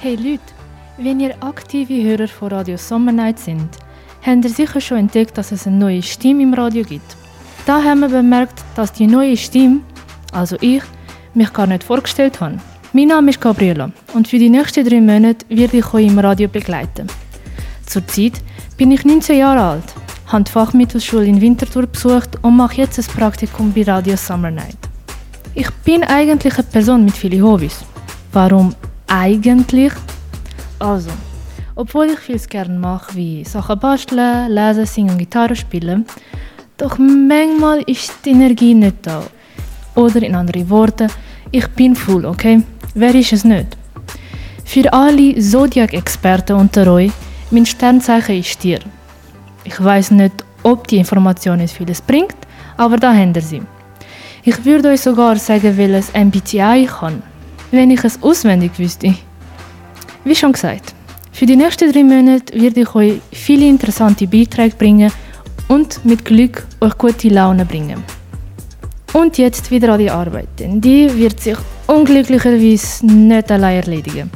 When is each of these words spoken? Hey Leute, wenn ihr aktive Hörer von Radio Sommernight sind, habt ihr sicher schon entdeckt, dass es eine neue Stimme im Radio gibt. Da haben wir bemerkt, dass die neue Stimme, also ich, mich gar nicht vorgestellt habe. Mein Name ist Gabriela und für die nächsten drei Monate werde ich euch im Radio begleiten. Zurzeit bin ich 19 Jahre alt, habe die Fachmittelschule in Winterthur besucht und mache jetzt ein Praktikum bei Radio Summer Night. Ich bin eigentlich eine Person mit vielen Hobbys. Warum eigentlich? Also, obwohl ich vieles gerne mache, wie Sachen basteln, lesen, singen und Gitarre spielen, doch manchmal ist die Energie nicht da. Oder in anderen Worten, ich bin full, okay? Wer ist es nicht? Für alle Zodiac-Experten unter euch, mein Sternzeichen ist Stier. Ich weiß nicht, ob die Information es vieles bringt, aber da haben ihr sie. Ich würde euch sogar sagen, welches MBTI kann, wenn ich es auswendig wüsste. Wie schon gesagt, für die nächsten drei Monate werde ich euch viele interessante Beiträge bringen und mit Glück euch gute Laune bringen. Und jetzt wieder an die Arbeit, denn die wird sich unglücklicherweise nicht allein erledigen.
Hey 0.00 0.14
Leute, 0.14 0.54
wenn 0.96 1.18
ihr 1.18 1.34
aktive 1.42 2.00
Hörer 2.04 2.28
von 2.28 2.52
Radio 2.52 2.76
Sommernight 2.76 3.36
sind, 3.40 3.68
habt 4.24 4.44
ihr 4.44 4.50
sicher 4.50 4.80
schon 4.80 4.98
entdeckt, 4.98 5.36
dass 5.36 5.50
es 5.50 5.66
eine 5.66 5.76
neue 5.76 6.04
Stimme 6.04 6.44
im 6.44 6.54
Radio 6.54 6.84
gibt. 6.84 7.16
Da 7.66 7.82
haben 7.82 7.98
wir 8.02 8.08
bemerkt, 8.08 8.62
dass 8.76 8.92
die 8.92 9.08
neue 9.08 9.36
Stimme, 9.36 9.80
also 10.30 10.56
ich, 10.60 10.84
mich 11.34 11.52
gar 11.52 11.66
nicht 11.66 11.82
vorgestellt 11.82 12.40
habe. 12.40 12.60
Mein 12.92 13.08
Name 13.08 13.30
ist 13.30 13.40
Gabriela 13.40 13.90
und 14.14 14.28
für 14.28 14.38
die 14.38 14.50
nächsten 14.50 14.88
drei 14.88 15.00
Monate 15.00 15.44
werde 15.48 15.78
ich 15.78 15.92
euch 15.92 16.06
im 16.06 16.20
Radio 16.20 16.46
begleiten. 16.46 17.08
Zurzeit 17.84 18.34
bin 18.76 18.92
ich 18.92 19.04
19 19.04 19.36
Jahre 19.36 19.62
alt, 19.62 19.94
habe 20.28 20.44
die 20.44 20.52
Fachmittelschule 20.52 21.26
in 21.26 21.40
Winterthur 21.40 21.88
besucht 21.88 22.38
und 22.42 22.56
mache 22.56 22.76
jetzt 22.76 23.00
ein 23.00 23.16
Praktikum 23.16 23.72
bei 23.72 23.82
Radio 23.82 24.14
Summer 24.14 24.52
Night. 24.52 24.78
Ich 25.54 25.72
bin 25.84 26.04
eigentlich 26.04 26.54
eine 26.54 26.68
Person 26.68 27.04
mit 27.04 27.16
vielen 27.16 27.42
Hobbys. 27.42 27.84
Warum 28.32 28.76
eigentlich? 29.08 29.92
Also, 30.78 31.10
obwohl 31.74 32.06
ich 32.06 32.18
vieles 32.18 32.48
gerne 32.48 32.78
mache, 32.78 33.14
wie 33.14 33.44
Sachen 33.44 33.78
basteln, 33.78 34.50
lesen, 34.50 34.86
singen 34.86 35.10
und 35.10 35.18
Gitarre 35.18 35.56
spielen, 35.56 36.06
doch 36.76 36.98
manchmal 36.98 37.82
ist 37.86 38.12
die 38.24 38.30
Energie 38.30 38.74
nicht 38.74 38.98
da. 39.02 39.22
Oder 39.94 40.22
in 40.22 40.34
anderen 40.34 40.70
Worten, 40.70 41.10
ich 41.50 41.66
bin 41.68 41.96
full, 41.96 42.24
okay? 42.24 42.62
Wer 42.94 43.14
ist 43.14 43.32
es 43.32 43.44
nicht? 43.44 43.76
Für 44.64 44.92
alle 44.92 45.38
Zodiac-Experten 45.38 46.56
unter 46.56 46.92
euch, 46.92 47.10
mein 47.50 47.66
Sternzeichen 47.66 48.38
ist 48.38 48.48
Stier. 48.48 48.80
Ich 49.64 49.82
weiß 49.82 50.12
nicht, 50.12 50.44
ob 50.62 50.86
die 50.86 50.98
Information 50.98 51.60
es 51.60 51.72
vieles 51.72 52.00
bringt, 52.00 52.36
aber 52.76 52.96
da 52.96 53.12
haben 53.12 53.34
ihr 53.34 53.42
sie. 53.42 53.62
Ich 54.44 54.64
würde 54.64 54.90
euch 54.90 55.00
sogar 55.00 55.36
sagen, 55.36 55.76
welches 55.76 56.12
MBTI 56.12 56.86
kann, 56.86 57.22
wenn 57.70 57.90
ich 57.90 58.04
es 58.04 58.22
auswendig 58.22 58.78
wüsste. 58.78 59.14
Wie 60.24 60.34
schon 60.34 60.52
gesagt, 60.52 60.94
für 61.32 61.46
die 61.46 61.56
nächsten 61.56 61.92
drei 61.92 62.02
Monate 62.02 62.60
werde 62.60 62.80
ich 62.80 62.94
euch 62.94 63.20
viele 63.32 63.68
interessante 63.68 64.26
Beiträge 64.26 64.74
bringen 64.76 65.12
und 65.68 66.04
mit 66.04 66.24
Glück 66.24 66.66
euch 66.80 66.98
gute 66.98 67.28
Laune 67.28 67.64
bringen. 67.64 68.02
Und 69.12 69.38
jetzt 69.38 69.70
wieder 69.70 69.92
an 69.92 70.00
die 70.00 70.10
Arbeit, 70.10 70.48
denn 70.58 70.80
die 70.80 71.14
wird 71.16 71.40
sich 71.40 71.56
unglücklicherweise 71.86 73.06
nicht 73.06 73.50
allein 73.50 73.76
erledigen. 73.76 74.30